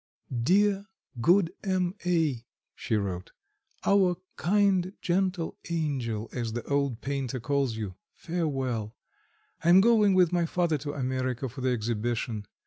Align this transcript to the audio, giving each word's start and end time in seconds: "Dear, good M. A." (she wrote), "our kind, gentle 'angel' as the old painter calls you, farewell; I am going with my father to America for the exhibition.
"Dear, 0.43 0.87
good 1.21 1.53
M. 1.63 1.93
A." 2.07 2.43
(she 2.73 2.95
wrote), 2.95 3.33
"our 3.85 4.17
kind, 4.35 4.93
gentle 4.99 5.59
'angel' 5.69 6.27
as 6.33 6.53
the 6.53 6.63
old 6.65 7.01
painter 7.01 7.39
calls 7.39 7.75
you, 7.77 7.93
farewell; 8.11 8.95
I 9.63 9.69
am 9.69 9.79
going 9.79 10.15
with 10.15 10.31
my 10.33 10.47
father 10.47 10.79
to 10.79 10.93
America 10.93 11.47
for 11.47 11.61
the 11.61 11.69
exhibition. 11.69 12.47